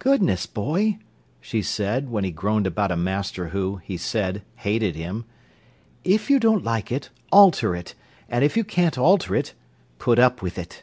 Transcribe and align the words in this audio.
"Goodness, 0.00 0.46
boy!" 0.46 0.98
she 1.40 1.62
said, 1.62 2.08
when 2.10 2.24
he 2.24 2.32
groaned 2.32 2.66
about 2.66 2.90
a 2.90 2.96
master 2.96 3.50
who, 3.50 3.76
he 3.84 3.96
said, 3.96 4.42
hated 4.56 4.96
him, 4.96 5.26
"if 6.02 6.28
you 6.28 6.40
don't 6.40 6.64
like 6.64 6.90
it, 6.90 7.10
alter 7.30 7.76
it, 7.76 7.94
and 8.28 8.42
if 8.42 8.56
you 8.56 8.64
can't 8.64 8.98
alter 8.98 9.32
it, 9.36 9.54
put 10.00 10.18
up 10.18 10.42
with 10.42 10.58
it." 10.58 10.82